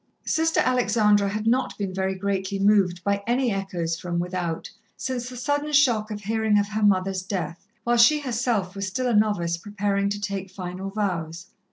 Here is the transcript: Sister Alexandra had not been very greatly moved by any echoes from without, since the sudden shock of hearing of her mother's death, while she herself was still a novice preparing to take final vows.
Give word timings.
Sister 0.25 0.59
Alexandra 0.61 1.29
had 1.29 1.45
not 1.45 1.77
been 1.77 1.93
very 1.93 2.15
greatly 2.15 2.57
moved 2.57 3.03
by 3.03 3.21
any 3.27 3.51
echoes 3.51 3.99
from 3.99 4.17
without, 4.17 4.67
since 4.97 5.29
the 5.29 5.37
sudden 5.37 5.71
shock 5.73 6.09
of 6.09 6.21
hearing 6.21 6.57
of 6.57 6.69
her 6.69 6.81
mother's 6.81 7.21
death, 7.21 7.67
while 7.83 7.97
she 7.97 8.19
herself 8.21 8.73
was 8.73 8.87
still 8.87 9.05
a 9.05 9.13
novice 9.13 9.57
preparing 9.57 10.09
to 10.09 10.19
take 10.19 10.49
final 10.49 10.89
vows. 10.89 11.51